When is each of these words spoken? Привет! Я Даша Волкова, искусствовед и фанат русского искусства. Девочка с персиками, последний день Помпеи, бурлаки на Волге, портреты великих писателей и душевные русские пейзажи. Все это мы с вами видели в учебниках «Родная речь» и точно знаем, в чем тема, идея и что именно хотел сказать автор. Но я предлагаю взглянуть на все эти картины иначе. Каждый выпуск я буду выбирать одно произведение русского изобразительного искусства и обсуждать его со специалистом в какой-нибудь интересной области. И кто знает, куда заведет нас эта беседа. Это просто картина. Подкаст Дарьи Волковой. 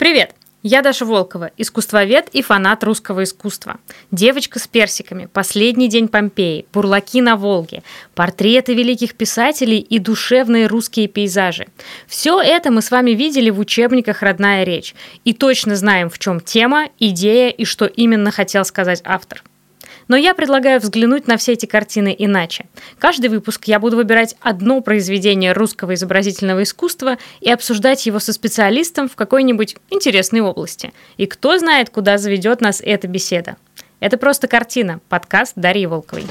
Привет! 0.00 0.34
Я 0.62 0.80
Даша 0.80 1.04
Волкова, 1.04 1.50
искусствовед 1.58 2.30
и 2.32 2.40
фанат 2.40 2.82
русского 2.84 3.22
искусства. 3.22 3.76
Девочка 4.10 4.58
с 4.58 4.66
персиками, 4.66 5.26
последний 5.26 5.90
день 5.90 6.08
Помпеи, 6.08 6.64
бурлаки 6.72 7.20
на 7.20 7.36
Волге, 7.36 7.82
портреты 8.14 8.72
великих 8.72 9.14
писателей 9.14 9.76
и 9.76 9.98
душевные 9.98 10.68
русские 10.68 11.06
пейзажи. 11.06 11.66
Все 12.06 12.40
это 12.40 12.70
мы 12.70 12.80
с 12.80 12.90
вами 12.90 13.10
видели 13.10 13.50
в 13.50 13.58
учебниках 13.58 14.22
«Родная 14.22 14.64
речь» 14.64 14.94
и 15.26 15.34
точно 15.34 15.76
знаем, 15.76 16.08
в 16.08 16.18
чем 16.18 16.40
тема, 16.40 16.88
идея 16.98 17.50
и 17.50 17.66
что 17.66 17.84
именно 17.84 18.30
хотел 18.30 18.64
сказать 18.64 19.02
автор. 19.04 19.42
Но 20.10 20.16
я 20.16 20.34
предлагаю 20.34 20.80
взглянуть 20.80 21.28
на 21.28 21.36
все 21.36 21.52
эти 21.52 21.66
картины 21.66 22.12
иначе. 22.18 22.66
Каждый 22.98 23.30
выпуск 23.30 23.66
я 23.66 23.78
буду 23.78 23.94
выбирать 23.96 24.34
одно 24.40 24.80
произведение 24.80 25.52
русского 25.52 25.94
изобразительного 25.94 26.64
искусства 26.64 27.16
и 27.40 27.48
обсуждать 27.48 28.04
его 28.06 28.18
со 28.18 28.32
специалистом 28.32 29.08
в 29.08 29.14
какой-нибудь 29.14 29.76
интересной 29.88 30.40
области. 30.40 30.92
И 31.16 31.26
кто 31.26 31.56
знает, 31.58 31.90
куда 31.90 32.18
заведет 32.18 32.60
нас 32.60 32.82
эта 32.84 33.06
беседа. 33.06 33.56
Это 34.00 34.18
просто 34.18 34.48
картина. 34.48 35.00
Подкаст 35.08 35.52
Дарьи 35.54 35.86
Волковой. 35.86 36.24